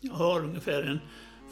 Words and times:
Jag 0.00 0.12
har 0.12 0.40
ungefär 0.40 0.82
en 0.82 1.00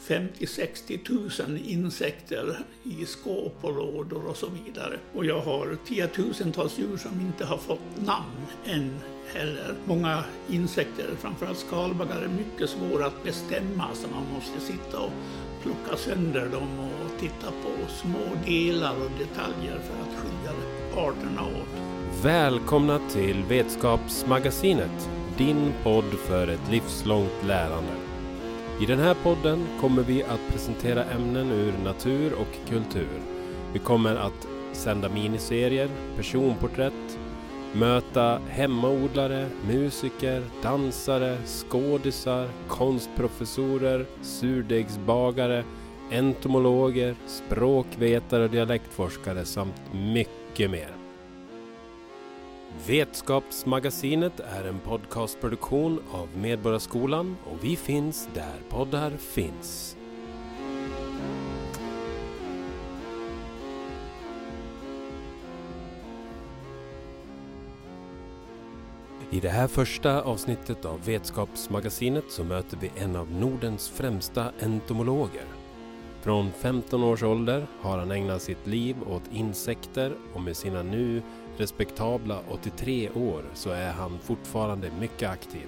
50-60 0.07 1.05
tusen 1.07 1.57
insekter 1.65 2.59
i 2.83 3.05
skåp 3.05 3.55
och 3.61 3.75
lådor 3.75 4.25
och 4.27 4.37
så 4.37 4.47
vidare. 4.65 4.99
Och 5.15 5.25
jag 5.25 5.39
har 5.39 5.77
tiotusentals 5.87 6.79
djur 6.79 6.97
som 6.97 7.21
inte 7.21 7.45
har 7.45 7.57
fått 7.57 8.05
namn 8.05 8.45
än 8.65 8.99
heller. 9.33 9.75
Många 9.85 10.23
insekter, 10.49 11.05
framförallt 11.19 11.57
skalbaggar, 11.57 12.21
är 12.21 12.27
mycket 12.27 12.69
svåra 12.69 13.05
att 13.05 13.23
bestämma 13.23 13.87
så 13.93 14.07
man 14.07 14.33
måste 14.33 14.59
sitta 14.59 14.99
och 14.99 15.11
plocka 15.61 15.97
sönder 15.97 16.49
dem 16.49 16.79
och 16.79 17.19
titta 17.19 17.47
på 17.47 17.91
små 17.91 18.25
delar 18.45 18.95
och 18.95 19.11
detaljer 19.19 19.79
för 19.79 20.01
att 20.01 20.23
skilja 20.23 20.51
arterna 20.95 21.41
åt. 21.41 22.23
Välkomna 22.23 22.99
till 23.09 23.43
Vetskapsmagasinet, 23.43 25.09
din 25.37 25.73
podd 25.83 26.13
för 26.27 26.47
ett 26.47 26.71
livslångt 26.71 27.43
lärande. 27.45 28.06
I 28.81 28.85
den 28.85 28.99
här 28.99 29.15
podden 29.23 29.67
kommer 29.81 30.03
vi 30.03 30.23
att 30.23 30.51
presentera 30.51 31.03
ämnen 31.03 31.51
ur 31.51 31.73
natur 31.83 32.33
och 32.33 32.69
kultur. 32.69 33.21
Vi 33.73 33.79
kommer 33.79 34.15
att 34.15 34.47
sända 34.73 35.09
miniserier, 35.09 35.89
personporträtt, 36.15 37.19
möta 37.73 38.39
hemmaodlare, 38.49 39.49
musiker, 39.67 40.43
dansare, 40.63 41.37
skådisar, 41.45 42.49
konstprofessorer, 42.67 44.05
surdegsbagare, 44.21 45.63
entomologer, 46.11 47.15
språkvetare 47.27 48.43
och 48.43 48.49
dialektforskare 48.49 49.45
samt 49.45 49.81
mycket 49.93 50.71
mer. 50.71 50.96
Vetskapsmagasinet 52.85 54.39
är 54.39 54.63
en 54.63 54.79
podcastproduktion 54.79 55.99
av 56.11 56.29
Medborgarskolan 56.37 57.37
och 57.43 57.63
vi 57.63 57.75
finns 57.75 58.29
där 58.33 58.55
poddar 58.69 59.11
finns. 59.11 59.97
I 69.29 69.39
det 69.39 69.49
här 69.49 69.67
första 69.67 70.21
avsnittet 70.21 70.85
av 70.85 71.05
Vetskapsmagasinet 71.05 72.25
så 72.29 72.43
möter 72.43 72.77
vi 72.77 72.91
en 72.95 73.15
av 73.15 73.31
Nordens 73.31 73.89
främsta 73.89 74.51
entomologer. 74.59 75.45
Från 76.21 76.51
15 76.51 77.03
års 77.03 77.23
ålder 77.23 77.67
har 77.81 77.97
han 77.97 78.11
ägnat 78.11 78.41
sitt 78.41 78.67
liv 78.67 78.95
åt 79.07 79.23
insekter 79.31 80.15
och 80.33 80.41
med 80.41 80.57
sina 80.57 80.83
nu 80.83 81.21
respektabla 81.57 82.39
83 82.49 83.09
år 83.09 83.43
så 83.53 83.69
är 83.69 83.91
han 83.91 84.19
fortfarande 84.19 84.91
mycket 84.99 85.29
aktiv. 85.29 85.67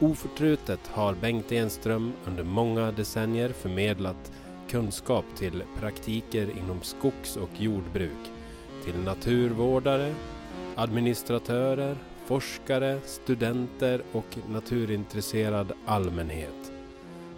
Oförtrutet 0.00 0.88
har 0.88 1.14
Bengt 1.14 1.52
Enström 1.52 2.12
under 2.26 2.44
många 2.44 2.92
decennier 2.92 3.48
förmedlat 3.48 4.32
kunskap 4.68 5.24
till 5.36 5.62
praktiker 5.80 6.50
inom 6.58 6.82
skogs 6.82 7.36
och 7.36 7.50
jordbruk, 7.60 8.30
till 8.84 8.98
naturvårdare, 8.98 10.14
administratörer, 10.76 11.96
forskare, 12.26 13.00
studenter 13.04 14.02
och 14.12 14.38
naturintresserad 14.48 15.72
allmänhet. 15.86 16.72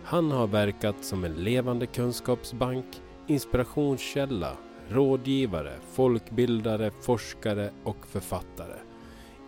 Han 0.04 0.30
har 0.30 0.46
verkat 0.46 0.96
som 1.00 1.24
en 1.24 1.34
levande 1.34 1.86
kunskapsbank, 1.86 2.86
inspirationskälla 3.26 4.56
rådgivare, 4.88 5.72
folkbildare, 5.92 6.90
forskare 7.00 7.70
och 7.84 8.06
författare. 8.06 8.78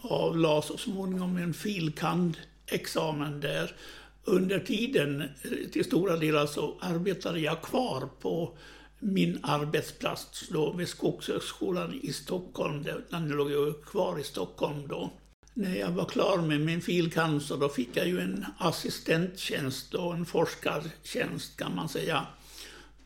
avlade 0.03 0.63
så 0.63 0.79
småningom 0.79 1.37
en 1.37 1.55
filkand-examen 1.55 3.41
där. 3.41 3.77
Under 4.25 4.59
tiden, 4.59 5.21
eh, 5.21 5.71
till 5.73 5.85
stora 5.85 6.17
delar, 6.17 6.47
så 6.47 6.77
arbetade 6.81 7.41
jag 7.41 7.63
kvar 7.63 8.09
på 8.21 8.57
min 9.01 9.39
arbetsplats 9.43 10.49
då 10.49 10.73
vid 10.73 10.89
Skogshögskolan 10.89 12.01
i 12.03 12.13
Stockholm. 12.13 12.87
Den 13.11 13.29
låg 13.29 13.51
ju 13.51 13.73
kvar 13.73 14.19
i 14.19 14.25
Stockholm 14.25 14.89
då. 14.89 15.11
När 15.55 15.77
jag 15.77 15.91
var 15.91 16.05
klar 16.05 16.39
med 16.39 16.61
min 16.61 16.81
filcancer 16.81 17.57
då 17.57 17.69
fick 17.69 17.97
jag 17.97 18.09
ju 18.09 18.21
en 18.21 18.47
assistenttjänst 18.59 19.95
och 19.95 20.15
en 20.15 20.27
forskartjänst 20.27 21.57
kan 21.57 21.77
man 21.77 21.89
säga 21.89 22.27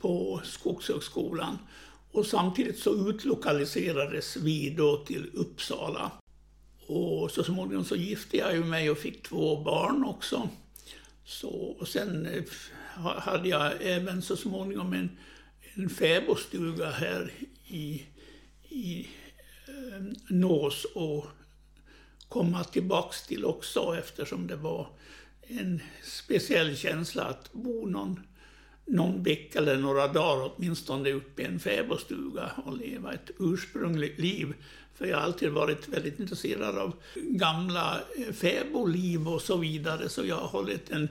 på 0.00 0.41
Skogshögskolan. 0.44 1.59
Och 2.12 2.26
samtidigt 2.26 2.78
så 2.78 3.09
utlokaliserades 3.09 4.37
vi 4.37 4.71
då 4.71 4.97
till 4.97 5.31
Uppsala. 5.34 6.11
Och 6.87 7.31
så 7.31 7.44
småningom 7.44 7.84
så 7.84 7.97
gifte 7.97 8.37
jag 8.37 8.55
ju 8.55 8.65
mig 8.65 8.91
och 8.91 8.99
fick 8.99 9.22
två 9.22 9.62
barn 9.62 10.05
också. 10.05 10.49
Så, 11.25 11.50
och 11.50 11.88
sen 11.88 12.26
eh, 12.26 12.43
hade 13.19 13.49
jag 13.49 13.72
även 13.81 14.22
så 14.22 14.37
småningom 14.37 14.93
en 14.93 15.11
en 15.75 15.91
fäbodstuga 15.91 16.91
här 16.91 17.33
i, 17.67 18.03
i 18.69 19.09
eh, 19.69 20.03
Nås 20.29 20.85
och 20.94 21.26
komma 22.29 22.65
tillbaks 22.65 23.26
till 23.26 23.44
också 23.44 23.97
eftersom 23.99 24.47
det 24.47 24.56
var 24.56 24.88
en 25.43 25.81
speciell 26.03 26.76
känsla 26.76 27.25
att 27.25 27.53
bo 27.53 27.87
någon, 27.87 28.21
någon 28.85 29.23
vecka 29.23 29.59
eller 29.59 29.76
några 29.76 30.09
dagar 30.09 30.53
åtminstone 30.56 31.11
uppe 31.11 31.43
i 31.43 31.44
en 31.44 31.59
fäbodstuga 31.59 32.53
och 32.65 32.76
leva 32.76 33.12
ett 33.12 33.31
ursprungligt 33.38 34.19
liv. 34.19 34.55
För 34.94 35.06
jag 35.06 35.17
har 35.17 35.25
alltid 35.25 35.50
varit 35.50 35.88
väldigt 35.88 36.20
intresserad 36.20 36.79
av 36.79 36.93
gamla 37.14 38.00
fäbodliv 38.32 39.29
och 39.29 39.43
så 39.43 39.56
vidare 39.56 40.08
så 40.08 40.25
jag 40.25 40.37
har 40.37 40.49
hållit 40.49 40.91
en 40.91 41.08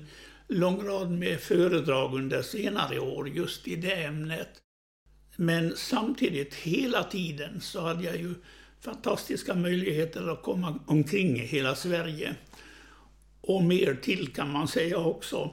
lång 0.47 0.87
rad 0.87 1.11
med 1.11 1.39
föredrag 1.39 2.15
under 2.15 2.41
senare 2.41 2.99
år 2.99 3.29
just 3.29 3.67
i 3.67 3.75
det 3.75 4.03
ämnet. 4.03 4.49
Men 5.35 5.73
samtidigt, 5.75 6.53
hela 6.53 7.03
tiden, 7.03 7.61
så 7.61 7.81
hade 7.81 8.03
jag 8.03 8.17
ju 8.17 8.33
fantastiska 8.81 9.55
möjligheter 9.55 10.27
att 10.27 10.41
komma 10.41 10.79
omkring 10.85 11.39
i 11.39 11.45
hela 11.45 11.75
Sverige. 11.75 12.35
Och 13.41 13.63
mer 13.63 13.95
till 13.95 14.33
kan 14.33 14.51
man 14.51 14.67
säga 14.67 14.97
också. 14.97 15.51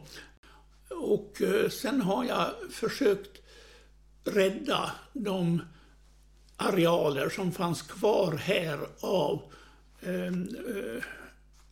Och 0.90 1.42
eh, 1.42 1.68
sen 1.68 2.00
har 2.00 2.24
jag 2.24 2.46
försökt 2.70 3.42
rädda 4.24 4.92
de 5.12 5.62
arealer 6.60 7.28
som 7.28 7.52
fanns 7.52 7.82
kvar 7.82 8.32
här 8.32 8.78
av 9.00 9.42
ehm, 10.02 10.48
eh, 10.68 11.02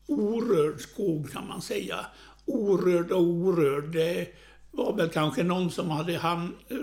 orörd 0.07 0.81
skog 0.81 1.33
kan 1.33 1.47
man 1.49 1.63
säga. 1.63 2.07
Orörd 2.45 3.11
och 3.11 3.23
orörd. 3.23 3.85
Det 3.93 4.29
var 4.71 4.97
väl 4.97 5.09
kanske 5.09 5.43
någon 5.43 5.71
som 5.71 5.91
hade 5.91 6.17
ham, 6.17 6.55
eh, 6.69 6.77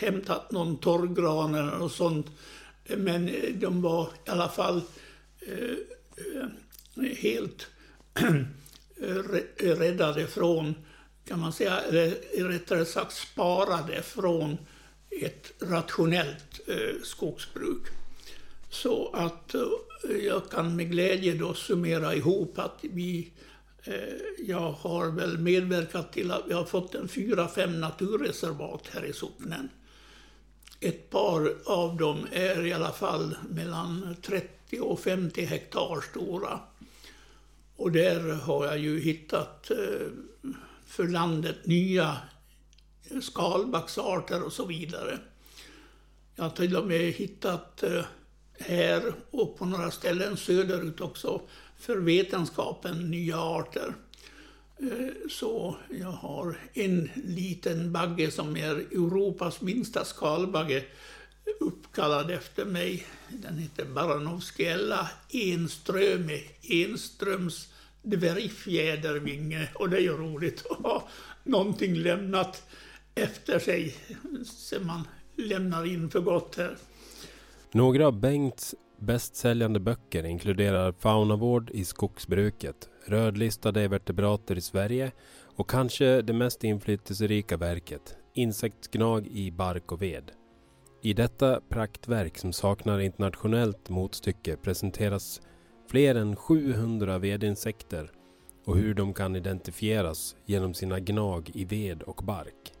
hämtat 0.00 0.50
någon 0.50 0.76
torrgran 0.76 1.54
eller 1.54 1.78
något 1.78 1.92
sånt. 1.92 2.26
Men 2.96 3.28
eh, 3.28 3.54
de 3.54 3.82
var 3.82 4.08
i 4.26 4.30
alla 4.30 4.48
fall 4.48 4.80
eh, 5.46 5.76
eh 6.96 7.16
helt 7.16 7.66
räddade 9.58 10.26
från, 10.26 10.74
kan 11.24 11.40
man 11.40 11.52
säga, 11.52 11.80
eller 11.80 12.48
rättare 12.48 12.84
sagt 12.84 13.12
sparade 13.12 14.02
från 14.02 14.58
ett 15.22 15.52
rationellt 15.58 16.60
eh, 16.66 17.02
skogsbruk. 17.02 17.82
Så 18.70 19.10
att 19.12 19.54
eh, 19.54 20.16
jag 20.26 20.50
kan 20.50 20.76
med 20.76 20.90
glädje 20.90 21.34
då 21.34 21.54
summera 21.54 22.14
ihop 22.14 22.58
att 22.58 22.78
vi 22.80 23.32
eh, 23.82 23.94
jag 24.38 24.72
har 24.72 25.10
väl 25.10 25.38
medverkat 25.38 26.12
till 26.12 26.30
att 26.30 26.44
vi 26.46 26.52
har 26.52 26.64
fått 26.64 26.94
en 26.94 27.08
fyra, 27.08 27.48
fem 27.48 27.80
naturreservat 27.80 28.88
här 28.92 29.04
i 29.04 29.12
socknen. 29.12 29.68
Ett 30.80 31.10
par 31.10 31.54
av 31.64 31.96
dem 31.96 32.26
är 32.32 32.66
i 32.66 32.72
alla 32.72 32.92
fall 32.92 33.36
mellan 33.48 34.16
30 34.22 34.80
och 34.80 35.00
50 35.00 35.44
hektar 35.44 36.00
stora. 36.10 36.60
Och 37.76 37.92
där 37.92 38.20
har 38.34 38.66
jag 38.66 38.78
ju 38.78 39.00
hittat 39.00 39.70
eh, 39.70 40.06
för 40.86 41.08
landet 41.08 41.66
nya 41.66 42.16
skalbaggsarter 43.22 44.42
och 44.42 44.52
så 44.52 44.66
vidare. 44.66 45.18
Jag 46.36 46.44
har 46.44 46.50
till 46.50 46.76
och 46.76 46.86
med 46.86 47.12
hittat 47.12 47.82
eh, 47.82 48.04
här 48.58 49.12
och 49.30 49.58
på 49.58 49.64
några 49.64 49.90
ställen 49.90 50.36
söderut 50.36 51.00
också 51.00 51.40
för 51.78 51.96
vetenskapen 51.96 53.10
nya 53.10 53.38
arter. 53.38 53.94
Eh, 54.78 55.28
så 55.30 55.76
jag 56.00 56.12
har 56.12 56.58
en 56.74 57.10
liten 57.14 57.92
bagge 57.92 58.30
som 58.30 58.56
är 58.56 58.74
Europas 58.74 59.60
minsta 59.60 60.04
skalbagge 60.04 60.84
uppkallad 61.60 62.30
efter 62.30 62.64
mig. 62.64 63.06
Den 63.28 63.58
heter 63.58 63.84
Baranovskiella 63.84 65.10
enströme, 65.32 66.40
enströms 66.62 67.68
dvärgfjädervinge. 68.02 69.68
Och 69.74 69.90
det 69.90 69.96
är 69.96 70.00
ju 70.00 70.16
roligt 70.16 70.66
att 70.70 70.78
ha 70.78 71.08
någonting 71.44 71.94
lämnat 71.94 72.62
efter 73.14 73.58
sig 73.58 73.94
sen 74.44 74.86
man 74.86 75.08
lämnar 75.36 75.86
in 75.86 76.10
för 76.10 76.20
gott 76.20 76.56
här. 76.56 76.76
Några 77.72 78.06
av 78.06 78.20
Bengts 78.20 78.74
bästsäljande 78.98 79.80
böcker 79.80 80.24
inkluderar 80.24 80.92
Faunavård 80.92 81.70
i 81.70 81.84
skogsbruket, 81.84 82.88
Rödlistade 83.06 83.88
vertebrater 83.88 84.58
i 84.58 84.60
Sverige 84.60 85.12
och 85.56 85.70
kanske 85.70 86.22
det 86.22 86.32
mest 86.32 86.64
inflytelserika 86.64 87.56
verket, 87.56 88.16
Insektsgnag 88.34 89.26
i 89.26 89.50
bark 89.50 89.92
och 89.92 90.02
ved. 90.02 90.30
I 91.02 91.12
detta 91.12 91.60
praktverk 91.68 92.38
som 92.38 92.52
saknar 92.52 92.98
internationellt 92.98 93.88
motstycke 93.88 94.56
presenteras 94.56 95.40
fler 95.90 96.14
än 96.14 96.36
700 96.36 97.18
vedinsekter 97.18 98.10
och 98.64 98.76
hur 98.76 98.94
de 98.94 99.14
kan 99.14 99.36
identifieras 99.36 100.36
genom 100.46 100.74
sina 100.74 101.00
gnag 101.00 101.50
i 101.54 101.64
ved 101.64 102.02
och 102.02 102.22
bark. 102.24 102.79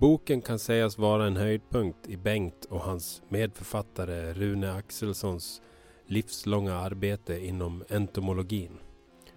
Boken 0.00 0.42
kan 0.42 0.58
sägas 0.58 0.98
vara 0.98 1.26
en 1.26 1.36
höjdpunkt 1.36 2.08
i 2.08 2.16
Bengt 2.16 2.64
och 2.64 2.80
hans 2.80 3.22
medförfattare 3.28 4.32
Rune 4.32 4.72
Axelssons 4.72 5.62
livslånga 6.06 6.74
arbete 6.74 7.46
inom 7.46 7.84
entomologin. 7.88 8.78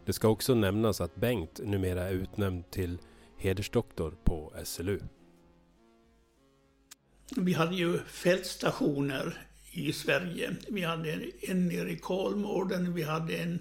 Det 0.06 0.14
ska 0.14 0.28
också 0.28 0.56
nämnas 0.56 1.02
att 1.02 1.16
Bengt 1.16 1.60
numera 1.64 2.04
är 2.04 2.14
utnämnd 2.14 2.72
till 2.72 2.98
hedersdoktor 3.38 4.16
på 4.24 4.54
SLU. 4.64 5.00
Vi 7.36 7.54
hade 7.54 7.76
ju 7.76 8.00
fältstationer 8.00 9.48
i 9.72 9.94
Sverige. 9.94 10.56
Vi 10.68 10.82
hade 10.82 11.26
en 11.42 11.68
nere 11.68 11.92
i 11.92 11.98
Kolmården, 11.98 12.94
vi 12.94 13.04
hade 13.04 13.38
en 13.38 13.60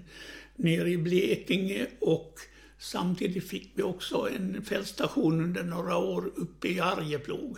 nere 0.55 0.89
i 0.89 0.97
Blekinge 0.97 1.87
och 1.99 2.39
samtidigt 2.83 3.49
fick 3.49 3.71
vi 3.75 3.83
också 3.83 4.29
en 4.29 4.65
fältstation 4.65 5.41
under 5.41 5.63
några 5.63 5.97
år 5.97 6.31
uppe 6.35 6.67
i 6.67 6.79
Arjeplog. 6.79 7.57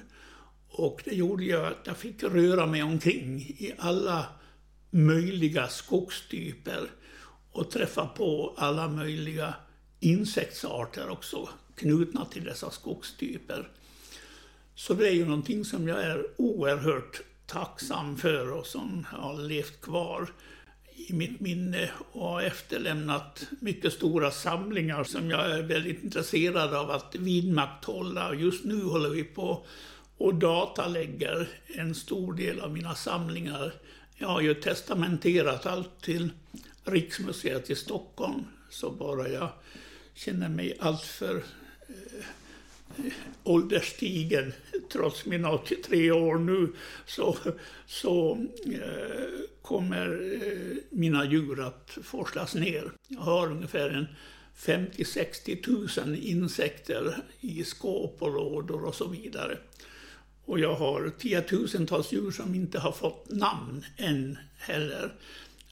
Och 0.69 1.01
det 1.06 1.16
gjorde 1.16 1.44
ju 1.44 1.56
att 1.56 1.81
jag 1.83 1.98
fick 1.98 2.24
röra 2.24 2.66
mig 2.66 2.83
omkring 2.83 3.39
i 3.39 3.74
alla 3.77 4.25
möjliga 4.89 5.68
skogstyper 5.68 6.89
och 7.51 7.72
träffa 7.72 8.07
på 8.07 8.54
alla 8.57 8.88
möjliga 8.88 9.54
insektsarter 10.00 11.10
också 11.10 11.50
knutna 11.75 12.25
till 12.25 12.44
dessa 12.44 12.72
skogstyper. 12.72 13.69
Så 14.75 14.94
det 14.94 15.07
är 15.07 15.13
ju 15.13 15.25
någonting 15.25 15.66
som 15.66 15.88
jag 15.88 16.04
är 16.04 16.25
oerhört 16.38 17.22
tacksam 17.45 18.18
för 18.18 18.51
och 18.51 18.66
som 18.66 19.06
har 19.10 19.38
levt 19.38 19.81
kvar 19.81 20.30
i 20.95 21.13
mitt 21.13 21.39
minne 21.39 21.89
och 22.12 22.30
har 22.30 22.42
efterlämnat 22.42 23.47
mycket 23.59 23.94
stora 23.94 24.31
samlingar 24.31 25.03
som 25.03 25.30
jag 25.30 25.51
är 25.51 25.63
väldigt 25.63 26.03
intresserad 26.03 26.74
av 26.74 26.92
att 26.92 27.15
vidmakthålla. 27.15 28.33
Just 28.33 28.65
nu 28.65 28.83
håller 28.83 29.09
vi 29.09 29.24
på 29.24 29.65
och 30.18 30.36
datalägger 30.36 31.50
en 31.68 31.95
stor 31.95 32.33
del 32.33 32.59
av 32.59 32.71
mina 32.71 32.95
samlingar. 32.95 33.74
Jag 34.18 34.27
har 34.27 34.42
ju 34.42 34.53
testamenterat 34.53 35.65
allt 35.65 36.01
till 36.01 36.30
Riksmuseet 36.83 37.69
i 37.69 37.75
Stockholm, 37.75 38.44
så 38.69 38.91
bara 38.91 39.30
jag 39.30 39.50
känner 40.13 40.50
mig 40.50 40.77
alltför 40.80 41.36
eh, 41.88 42.25
ålderstigen, 43.44 44.53
trots 44.92 45.25
mina 45.25 45.51
83 45.51 46.12
år 46.12 46.36
nu, 46.36 46.74
så, 47.06 47.38
så 47.88 48.45
eh, 48.65 49.25
kommer 49.62 50.33
eh, 50.44 50.77
mina 50.89 51.25
djur 51.25 51.68
att 51.68 51.97
forslas 52.03 52.56
ner. 52.56 52.92
Jag 53.07 53.21
har 53.21 53.51
ungefär 53.51 53.89
en 53.89 54.07
50-60 54.57 56.06
000 56.06 56.15
insekter 56.15 57.18
i 57.42 57.63
skåp 57.63 58.21
och 58.21 58.33
lådor 58.33 58.86
och 58.86 58.95
så 58.95 59.07
vidare. 59.07 59.57
Och 60.45 60.59
jag 60.59 60.75
har 60.75 61.12
tiotusentals 61.19 62.12
djur 62.12 62.31
som 62.31 62.56
inte 62.56 62.80
har 62.80 62.91
fått 62.91 63.31
namn 63.31 63.86
än 63.98 64.38
heller. 64.57 65.13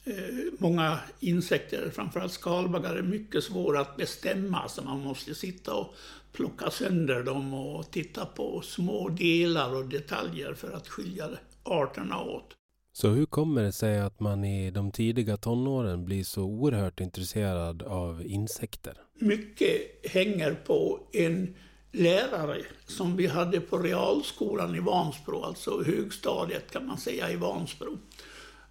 Eh, 0.06 0.14
många 0.58 0.98
insekter, 1.20 1.90
framförallt 1.90 2.32
skalbaggar, 2.32 2.96
är 2.96 3.02
mycket 3.02 3.44
svåra 3.44 3.80
att 3.80 3.96
bestämma 3.96 4.68
så 4.68 4.82
man 4.82 5.00
måste 5.00 5.34
sitta 5.34 5.74
och 5.74 5.94
plocka 6.32 6.70
sönder 6.70 7.22
dem 7.22 7.54
och 7.54 7.90
titta 7.90 8.26
på 8.26 8.60
små 8.64 9.08
delar 9.08 9.74
och 9.74 9.84
detaljer 9.84 10.54
för 10.54 10.72
att 10.72 10.88
skilja 10.88 11.28
arterna 11.62 12.20
åt. 12.20 12.56
Så 12.92 13.08
hur 13.08 13.26
kommer 13.26 13.62
det 13.62 13.72
sig 13.72 14.00
att 14.00 14.20
man 14.20 14.44
i 14.44 14.70
de 14.70 14.90
tidiga 14.90 15.36
tonåren 15.36 16.04
blir 16.04 16.24
så 16.24 16.42
oerhört 16.42 17.00
intresserad 17.00 17.82
av 17.82 18.26
insekter? 18.26 18.96
Mycket 19.18 19.70
hänger 20.10 20.54
på 20.54 21.00
en 21.12 21.54
lärare 21.92 22.62
som 22.86 23.16
vi 23.16 23.26
hade 23.26 23.60
på 23.60 23.78
realskolan 23.78 24.74
i 24.74 24.80
Vansbro, 24.80 25.42
alltså 25.42 25.82
högstadiet 25.82 26.70
kan 26.70 26.86
man 26.86 26.98
säga 26.98 27.30
i 27.30 27.36
Vansbro. 27.36 27.98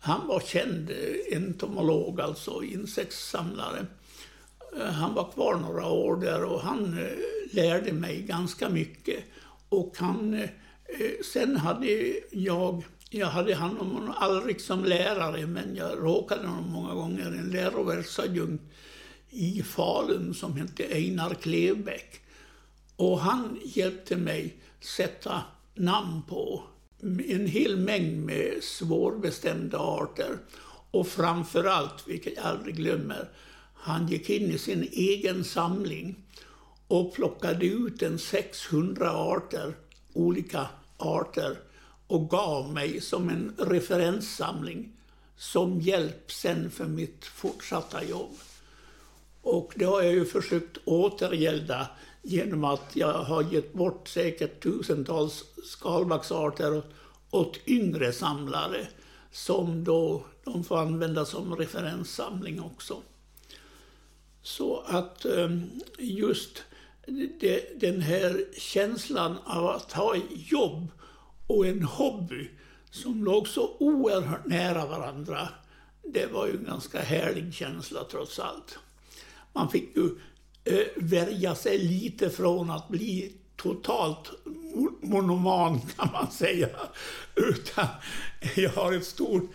Han 0.05 0.27
var 0.27 0.39
känd 0.39 0.89
eh, 0.89 1.37
entomolog, 1.37 2.21
alltså 2.21 2.63
insektssamlare. 2.63 3.85
Eh, 4.79 4.85
han 4.85 5.13
var 5.13 5.31
kvar 5.31 5.55
några 5.55 5.87
år 5.87 6.15
där 6.15 6.43
och 6.43 6.61
han 6.61 6.97
eh, 6.99 7.07
lärde 7.51 7.93
mig 7.93 8.21
ganska 8.21 8.69
mycket. 8.69 9.23
Och 9.69 9.93
han, 9.97 10.47
sen 11.33 11.57
hade 11.57 12.13
jag, 12.31 12.83
jag 13.09 13.27
hade 13.27 13.55
hand 13.55 13.79
om 13.79 13.91
honom 13.91 14.13
aldrig 14.15 14.61
som 14.61 14.85
lärare, 14.85 15.47
men 15.47 15.75
jag 15.75 15.97
råkade 15.97 16.47
honom 16.47 16.69
många 16.69 16.93
gånger, 16.93 17.25
en 17.25 17.49
läroverksadjunkt 17.49 18.63
i 19.29 19.63
Falun 19.63 20.33
som 20.33 20.57
hette 20.57 20.83
Einar 20.83 21.33
Klevbäck. 21.33 22.21
Och 22.95 23.19
han 23.19 23.59
hjälpte 23.63 24.15
mig 24.15 24.57
sätta 24.79 25.41
namn 25.75 26.21
på 26.27 26.63
en 27.27 27.47
hel 27.47 27.77
mängd 27.77 28.25
med 28.25 28.63
svårbestämda 28.63 29.79
arter. 29.79 30.37
Och 30.91 31.07
framför 31.07 31.63
allt, 31.63 32.07
vilket 32.07 32.35
jag 32.35 32.45
aldrig 32.45 32.75
glömmer, 32.75 33.29
han 33.73 34.07
gick 34.07 34.29
in 34.29 34.51
i 34.51 34.57
sin 34.57 34.89
egen 34.91 35.43
samling 35.43 36.15
och 36.87 37.13
plockade 37.13 37.65
ut 37.65 38.01
en 38.01 38.19
600 38.19 39.11
arter, 39.11 39.75
olika 40.13 40.67
arter 40.97 41.59
och 42.07 42.29
gav 42.29 42.73
mig 42.73 43.01
som 43.01 43.29
en 43.29 43.53
referenssamling 43.57 44.91
som 45.37 45.81
hjälp 45.81 46.31
sen 46.31 46.71
för 46.71 46.85
mitt 46.85 47.25
fortsatta 47.25 48.03
jobb. 48.03 48.37
Och 49.41 49.73
det 49.75 49.85
har 49.85 50.01
jag 50.01 50.13
ju 50.13 50.25
försökt 50.25 50.77
återgälda 50.85 51.87
genom 52.23 52.63
att 52.63 52.95
jag 52.95 53.13
har 53.13 53.43
gett 53.53 53.73
bort 53.73 54.07
säkert 54.07 54.63
tusentals 54.63 55.43
skalbaggsarter 55.63 56.83
åt 57.31 57.57
yngre 57.67 58.13
samlare 58.13 58.87
som 59.31 59.83
då 59.83 60.25
de 60.43 60.63
får 60.63 60.77
använda 60.77 61.25
som 61.25 61.55
referenssamling 61.55 62.61
också. 62.61 63.01
Så 64.41 64.79
att 64.79 65.25
ehm, 65.25 65.69
just 65.97 66.63
det, 67.39 67.79
den 67.79 68.01
här 68.01 68.45
känslan 68.57 69.37
av 69.43 69.67
att 69.67 69.91
ha 69.91 70.15
ett 70.15 70.51
jobb 70.51 70.87
och 71.47 71.67
en 71.67 71.83
hobby 71.83 72.49
som 72.91 73.23
låg 73.23 73.47
så 73.47 73.75
oerhört 73.79 74.45
nära 74.45 74.85
varandra, 74.85 75.49
det 76.03 76.25
var 76.25 76.47
ju 76.47 76.57
en 76.57 76.63
ganska 76.63 76.99
härlig 77.01 77.53
känsla 77.53 78.03
trots 78.11 78.39
allt. 78.39 78.79
Man 79.53 79.69
fick 79.69 79.95
ju 79.95 80.09
värja 80.95 81.55
sig 81.55 81.77
lite 81.77 82.29
från 82.29 82.71
att 82.71 82.89
bli 82.89 83.33
totalt 83.55 84.31
monoman 85.01 85.81
kan 85.95 86.09
man 86.11 86.31
säga. 86.31 86.69
Utan 87.35 87.87
jag 88.55 88.69
har 88.69 88.93
ett 88.93 89.05
stort 89.05 89.51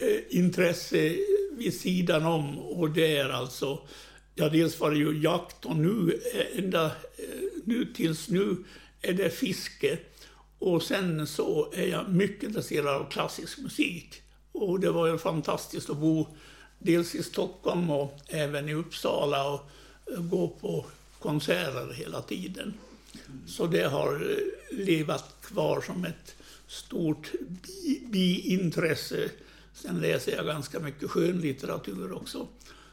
eh, 0.00 0.38
intresse 0.38 1.16
vid 1.52 1.80
sidan 1.80 2.26
om 2.26 2.58
och 2.58 2.90
det 2.90 3.16
är 3.16 3.28
alltså, 3.28 3.78
ja 4.34 4.48
dels 4.48 4.80
var 4.80 4.90
det 4.90 4.96
ju 4.96 5.22
jakt 5.22 5.64
och 5.64 5.76
nu, 5.76 6.20
eh, 6.34 6.64
ända 6.64 6.86
eh, 6.86 6.92
nu 7.64 7.84
tills 7.84 8.28
nu 8.28 8.56
är 9.02 9.12
det 9.12 9.30
fiske. 9.30 9.98
Och 10.58 10.82
sen 10.82 11.26
så 11.26 11.72
är 11.72 11.86
jag 11.86 12.08
mycket 12.08 12.44
intresserad 12.44 12.88
av 12.88 13.10
klassisk 13.10 13.58
musik. 13.58 14.22
Och 14.52 14.80
det 14.80 14.90
var 14.90 15.06
ju 15.06 15.18
fantastiskt 15.18 15.90
att 15.90 15.96
bo 15.96 16.26
dels 16.78 17.14
i 17.14 17.22
Stockholm 17.22 17.90
och 17.90 18.18
även 18.28 18.68
i 18.68 18.74
Uppsala 18.74 19.48
och 19.48 19.70
gå 20.16 20.48
på 20.48 20.86
konserter 21.18 21.92
hela 21.92 22.22
tiden. 22.22 22.74
Så 23.46 23.66
det 23.66 23.84
har 23.84 24.14
eh, 24.14 24.78
levat 24.78 25.36
kvar 25.42 25.80
som 25.80 26.04
ett 26.04 26.36
stort 26.66 27.32
biintresse. 28.12 29.30
Sen 29.72 30.00
läser 30.00 30.36
jag 30.36 30.46
ganska 30.46 30.80
mycket 30.80 31.10
skönlitteratur 31.10 32.12
också. 32.12 32.46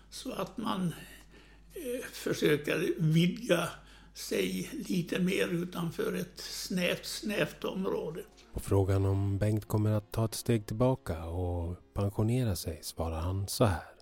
Så 0.09 0.31
att 0.31 0.57
man 0.57 0.93
eh, 1.73 2.05
försöker 2.11 2.93
vidga 2.97 3.69
sig 4.13 4.69
lite 4.87 5.19
mer 5.19 5.47
utanför 5.47 6.13
ett 6.13 6.39
snävt, 6.39 7.05
snävt 7.05 7.63
område. 7.63 8.21
På 8.53 8.59
frågan 8.59 9.05
om 9.05 9.37
Bengt 9.37 9.67
kommer 9.67 9.91
att 9.91 10.11
ta 10.11 10.25
ett 10.25 10.35
steg 10.35 10.65
tillbaka 10.65 11.25
och 11.25 11.77
pensionera 11.93 12.55
sig 12.55 12.79
svarar 12.83 13.19
han 13.19 13.47
så 13.47 13.65
här. 13.65 13.94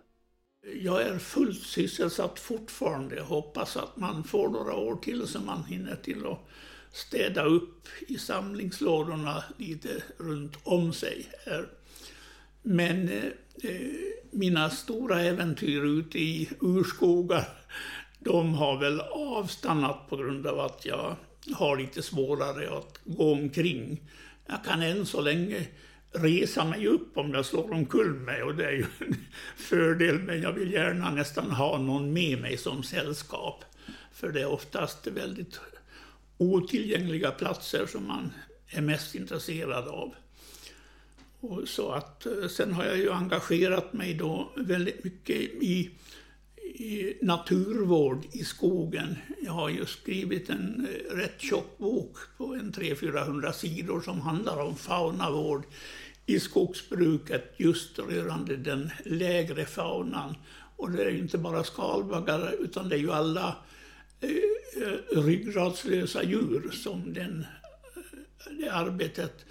Jag 0.72 1.02
är 1.02 1.18
fullt 1.20 1.64
sysselsatt 1.64 2.40
fortfarande. 2.40 3.16
Jag 3.16 3.24
hoppas 3.24 3.78
att 3.78 3.98
man 3.98 4.24
får 4.24 4.50
några 4.50 4.74
år 4.74 4.96
till 4.96 5.28
så 5.28 5.40
man 5.40 5.64
hinner 5.64 5.96
till 5.96 6.26
att 6.26 6.40
städa 6.92 7.44
upp 7.44 7.88
i 8.08 8.18
samlingslådorna 8.18 9.44
lite 9.58 10.04
runt 10.18 10.54
om 10.64 10.94
sig 10.94 11.28
här. 11.46 11.68
Men 12.62 13.10
eh, 13.64 13.72
mina 14.32 14.70
stora 14.70 15.22
äventyr 15.22 15.84
ute 15.84 16.20
i 16.20 16.50
urskogar, 16.62 17.48
de 18.20 18.54
har 18.54 18.80
väl 18.80 19.00
avstannat 19.12 20.10
på 20.10 20.18
grund 20.18 20.48
av 20.48 20.60
att 20.60 20.86
jag 20.86 21.16
har 21.54 21.78
lite 21.78 22.02
svårare 22.02 22.78
att 22.78 23.00
gå 23.04 23.32
omkring. 23.32 24.02
Jag 24.46 24.66
kan 24.66 24.82
än 24.82 25.06
så 25.06 25.22
länge 25.22 25.68
resa 26.14 26.66
mig 26.66 26.88
upp 26.88 27.18
om 27.18 27.34
jag 27.34 27.46
slår 27.46 27.74
omkull 27.74 28.14
mig 28.14 28.44
och 28.44 28.56
det 28.56 28.66
är 28.66 28.72
ju 28.72 28.86
en 29.00 29.16
fördel 29.56 30.20
men 30.20 30.42
jag 30.42 30.54
vill 30.54 30.74
gärna 30.74 31.12
nästan 31.12 31.52
ha 31.52 31.78
någon 31.78 32.14
med 32.14 32.42
mig 32.42 32.58
som 32.58 32.84
sällskap. 32.84 33.66
För 34.14 34.32
det 34.32 34.42
är 34.42 34.52
oftast 34.52 35.08
väldigt 35.08 35.60
otillgängliga 36.38 37.32
platser 37.32 37.86
som 37.86 38.08
man 38.08 38.32
är 38.68 38.82
mest 38.82 39.16
intresserad 39.16 39.88
av. 39.88 40.14
Och 41.40 41.68
så 41.68 41.92
att, 41.92 42.26
eh, 42.26 42.48
sen 42.48 42.74
har 42.74 42.86
jag 42.86 42.98
ju 42.98 43.12
engagerat 43.12 43.94
mig 43.94 44.14
då 44.14 44.52
väldigt 44.56 45.04
mycket 45.04 45.36
i, 45.42 45.90
i 46.64 47.18
naturvård 47.22 48.26
i 48.32 48.44
skogen. 48.44 49.16
Jag 49.42 49.52
har 49.52 49.70
ju 49.70 49.86
skrivit 49.86 50.50
en 50.50 50.88
eh, 50.90 51.16
rätt 51.16 51.42
tjock 51.42 51.78
bok 51.78 52.18
på 52.38 52.56
en 52.56 52.72
300-400 52.72 53.52
sidor 53.52 54.02
som 54.02 54.22
handlar 54.22 54.62
om 54.62 54.76
faunavård 54.76 55.64
i 56.26 56.40
skogsbruket 56.40 57.54
just 57.58 58.00
rörande 58.00 58.58
den 58.58 58.92
lägre 59.06 59.66
faunan. 59.66 60.36
Och 60.76 60.92
det 60.92 61.04
är 61.04 61.10
ju 61.10 61.18
inte 61.18 61.38
bara 61.38 61.64
skalbaggar 61.64 62.56
utan 62.60 62.90
det 62.90 62.96
är 62.96 63.00
ju 63.00 63.12
alla 63.12 63.56
eh, 64.22 65.22
ryggradslösa 65.22 66.24
djur 66.24 66.72
som 66.72 67.14
den, 67.14 67.46
eh, 67.96 68.52
det 68.60 68.70
arbetet 68.70 69.46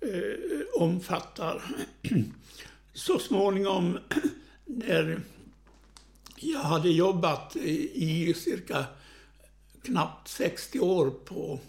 eh, 0.00 0.82
omfattar. 0.82 1.62
Så 2.92 3.18
småningom 3.18 3.98
när 4.64 5.20
jag 6.36 6.60
hade 6.60 6.90
jobbat 6.90 7.56
i 7.56 8.34
cirka 8.34 8.84
knappt 9.82 10.28
60 10.28 10.80
år 10.80 11.10
på 11.10 11.60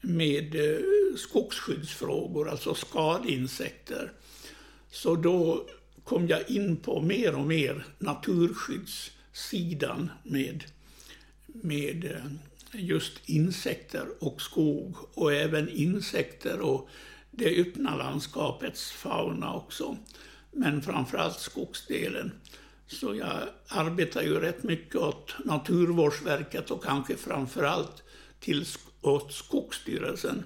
med 0.00 0.54
eh, 0.54 0.78
skogsskyddsfrågor, 1.16 2.48
alltså 2.48 2.74
skadeinsekter. 2.74 4.12
Så 4.90 5.16
då 5.16 5.66
kom 6.04 6.28
jag 6.28 6.50
in 6.50 6.76
på 6.76 7.00
mer 7.00 7.34
och 7.34 7.46
mer 7.46 7.86
naturskyddssidan 7.98 10.10
med, 10.22 10.64
med 11.46 12.04
eh, 12.04 12.24
just 12.72 13.28
insekter 13.28 14.06
och 14.20 14.42
skog 14.42 14.96
och 15.14 15.32
även 15.32 15.68
insekter 15.68 16.60
och 16.60 16.88
det 17.30 17.60
öppna 17.60 17.96
landskapets 17.96 18.92
fauna 18.92 19.54
också. 19.54 19.96
Men 20.50 20.82
framförallt 20.82 21.40
skogsdelen. 21.40 22.32
Så 22.86 23.14
jag 23.14 23.36
arbetar 23.68 24.22
ju 24.22 24.40
rätt 24.40 24.62
mycket 24.62 24.96
åt 24.96 25.34
Naturvårdsverket 25.44 26.70
och 26.70 26.84
kanske 26.84 27.16
framförallt 27.16 28.02
till 28.40 28.64
åt 29.00 29.32
Skogsstyrelsen. 29.32 30.44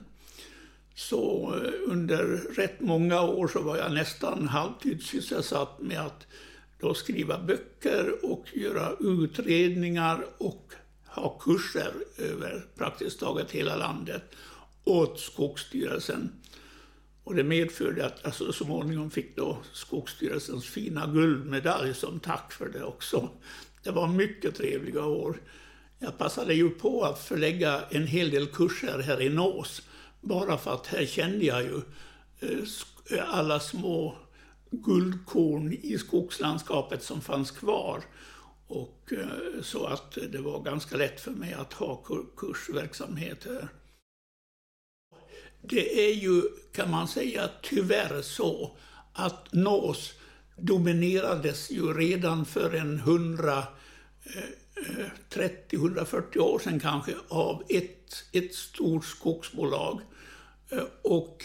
Så 0.95 1.55
eh, 1.57 1.93
under 1.93 2.25
rätt 2.57 2.81
många 2.81 3.23
år 3.23 3.49
så 3.49 3.63
var 3.63 3.77
jag 3.77 3.93
nästan 3.93 4.49
halvtidssysselsatt 4.49 5.81
med 5.81 6.01
att 6.01 6.27
då 6.81 6.95
skriva 6.95 7.39
böcker 7.39 8.25
och 8.25 8.47
göra 8.53 8.93
utredningar 9.01 10.25
och 10.39 10.73
ha 11.07 11.39
kurser 11.39 11.93
över 12.19 12.67
praktiskt 12.77 13.21
taget 13.21 13.51
hela 13.51 13.77
landet 13.77 14.23
åt 14.85 15.21
Skogsstyrelsen. 15.21 16.33
Och 17.25 17.35
det 17.35 17.45
medförde 17.45 18.07
att 18.07 18.21
jag 18.25 18.35
så 18.35 18.53
småningom 18.53 19.11
fick 19.11 19.37
då 19.37 19.59
Skogsstyrelsens 19.73 20.67
fina 20.67 21.07
guldmedalj 21.07 21.95
som 21.95 22.21
tack 22.21 22.53
för 22.53 22.69
det 22.69 22.85
också. 22.85 23.29
Det 23.83 23.91
var 23.91 24.09
mycket 24.09 24.55
trevliga 24.55 25.05
år. 25.05 25.41
Jag 26.05 26.19
passade 26.19 26.55
ju 26.55 26.71
på 26.71 27.05
att 27.05 27.19
förlägga 27.19 27.85
en 27.91 28.07
hel 28.07 28.31
del 28.31 28.47
kurser 28.47 28.99
här 28.99 29.23
i 29.23 29.29
Nås. 29.29 29.83
Bara 30.21 30.59
för 30.59 30.75
att 30.75 30.87
här 30.87 31.07
kände 31.07 31.45
jag 31.45 31.63
ju 31.63 31.81
eh, 32.41 33.35
alla 33.35 33.61
små 33.61 34.17
guldkorn 34.71 35.73
i 35.73 35.99
skogslandskapet 35.99 37.03
som 37.03 37.21
fanns 37.21 37.51
kvar. 37.51 38.03
Och 38.67 39.13
eh, 39.13 39.63
så 39.63 39.87
att 39.87 40.19
det 40.33 40.39
var 40.39 40.63
ganska 40.63 40.97
lätt 40.97 41.21
för 41.21 41.31
mig 41.31 41.53
att 41.53 41.73
ha 41.73 42.05
kursverksamhet 42.37 43.45
här. 43.45 43.69
Det 45.63 46.11
är 46.11 46.15
ju, 46.15 46.43
kan 46.73 46.91
man 46.91 47.09
säga, 47.09 47.51
tyvärr 47.63 48.23
så 48.23 48.77
att 49.13 49.53
Nås 49.53 50.13
dominerades 50.57 51.71
ju 51.71 51.93
redan 51.93 52.45
för 52.45 52.75
en 52.75 52.99
hundra 52.99 53.59
eh, 54.25 54.62
Eh, 54.77 55.07
30-140 55.31 56.39
år 56.39 56.59
sedan 56.59 56.81
kanske 56.81 57.15
av 57.29 57.63
ett, 57.69 58.25
ett 58.33 58.55
stort 58.55 59.05
skogsbolag. 59.05 60.01
Eh, 60.71 60.85
och 61.03 61.45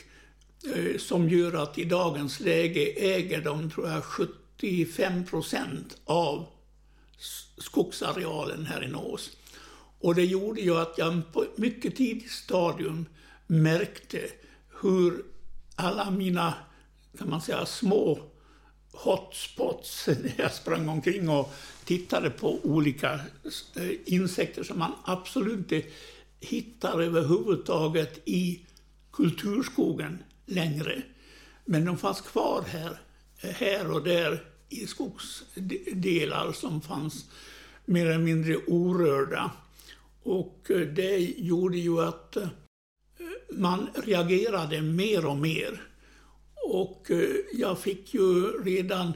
eh, 0.75 0.97
som 0.97 1.29
gör 1.29 1.53
att 1.53 1.77
i 1.77 1.85
dagens 1.85 2.39
läge 2.39 2.93
äger 2.97 3.41
de, 3.41 3.71
tror 3.71 3.89
jag, 3.89 4.03
75 4.03 5.25
procent 5.25 5.97
av 6.05 6.45
skogsarealen 7.57 8.65
här 8.65 8.83
i 8.83 8.87
Nås. 8.87 9.37
Och 9.99 10.15
det 10.15 10.25
gjorde 10.25 10.61
ju 10.61 10.77
att 10.77 10.93
jag 10.97 11.33
på 11.33 11.43
ett 11.43 11.57
mycket 11.57 11.95
tidigt 11.95 12.31
stadium 12.31 13.05
märkte 13.47 14.19
hur 14.81 15.23
alla 15.75 16.11
mina, 16.11 16.53
kan 17.17 17.29
man 17.29 17.41
säga, 17.41 17.65
små 17.65 18.19
hotspots 18.91 20.09
jag 20.37 20.53
sprang 20.53 20.89
omkring 20.89 21.29
och 21.29 21.53
tittade 21.85 22.29
på 22.29 22.59
olika 22.63 23.19
eh, 23.75 23.91
insekter 24.05 24.63
som 24.63 24.79
man 24.79 24.91
absolut 25.03 25.57
inte 25.57 25.83
hittar 26.39 27.01
överhuvudtaget 27.01 28.21
i 28.25 28.61
kulturskogen 29.11 30.23
längre. 30.45 31.01
Men 31.65 31.85
de 31.85 31.97
fanns 31.97 32.21
kvar 32.21 32.63
här, 32.67 32.99
här 33.37 33.91
och 33.91 34.03
där 34.03 34.43
i 34.69 34.87
skogsdelar 34.87 36.51
som 36.51 36.81
fanns 36.81 37.25
mer 37.85 38.05
eller 38.05 38.23
mindre 38.23 38.57
orörda. 38.57 39.51
Och 40.23 40.67
eh, 40.69 40.79
det 40.79 41.17
gjorde 41.37 41.77
ju 41.77 42.01
att 42.01 42.35
eh, 42.37 42.47
man 43.49 43.89
reagerade 43.95 44.81
mer 44.81 45.25
och 45.25 45.37
mer 45.37 45.81
och 46.69 47.11
eh, 47.11 47.35
jag 47.53 47.79
fick 47.79 48.13
ju 48.13 48.63
redan 48.63 49.13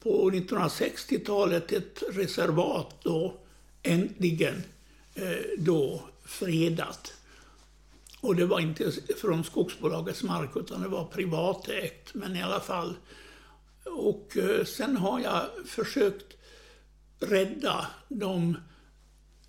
på 0.00 0.30
1960-talet 0.30 1.72
ett 1.72 2.02
reservat 2.10 2.96
då 3.02 3.34
äntligen 3.82 4.62
eh, 5.14 5.58
då 5.58 6.02
fredat. 6.24 7.14
Och 8.20 8.36
det 8.36 8.46
var 8.46 8.60
inte 8.60 8.92
från 9.20 9.44
skogsbolagets 9.44 10.22
mark 10.22 10.50
utan 10.56 10.82
det 10.82 10.88
var 10.88 11.04
privatägt, 11.04 12.14
men 12.14 12.36
i 12.36 12.42
alla 12.42 12.60
fall. 12.60 12.94
Och 13.84 14.36
eh, 14.36 14.64
sen 14.64 14.96
har 14.96 15.20
jag 15.20 15.42
försökt 15.66 16.36
rädda 17.20 17.86
de 18.08 18.56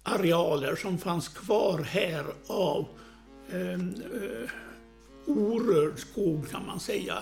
arealer 0.04 0.76
som 0.76 0.98
fanns 0.98 1.28
kvar 1.28 1.80
här 1.80 2.26
av 2.48 2.88
eh, 3.50 3.80
orörd 5.28 6.00
skog 6.00 6.50
kan 6.50 6.66
man 6.66 6.80
säga. 6.80 7.16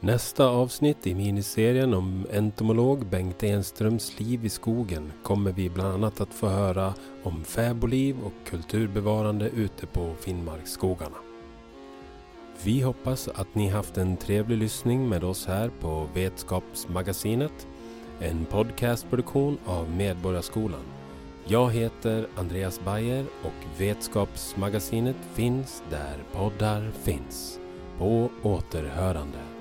Nästa 0.00 0.46
avsnitt 0.46 1.06
i 1.06 1.14
miniserien 1.14 1.94
om 1.94 2.26
entomolog 2.32 3.06
Bengt 3.06 3.42
Enströms 3.42 4.20
liv 4.20 4.44
i 4.44 4.48
skogen 4.48 5.12
kommer 5.22 5.52
vi 5.52 5.70
bland 5.70 5.94
annat 5.94 6.20
att 6.20 6.34
få 6.34 6.48
höra 6.48 6.94
om 7.22 7.44
fäbodliv 7.44 8.16
och 8.24 8.48
kulturbevarande 8.50 9.48
ute 9.48 9.86
på 9.86 10.14
Finnmarksskogarna. 10.20 11.16
Vi 12.64 12.80
hoppas 12.80 13.28
att 13.28 13.54
ni 13.54 13.68
haft 13.68 13.96
en 13.96 14.16
trevlig 14.16 14.58
lyssning 14.58 15.08
med 15.08 15.24
oss 15.24 15.46
här 15.46 15.70
på 15.80 16.08
Vetskapsmagasinet, 16.14 17.66
en 18.20 18.44
podcastproduktion 18.44 19.58
av 19.66 19.90
Medborgarskolan. 19.90 21.01
Jag 21.46 21.70
heter 21.70 22.26
Andreas 22.36 22.80
Bayer 22.84 23.24
och 23.42 23.80
Vetskapsmagasinet 23.80 25.16
finns 25.34 25.82
där 25.90 26.16
poddar 26.32 26.90
finns. 27.04 27.58
På 27.98 28.30
återhörande. 28.42 29.51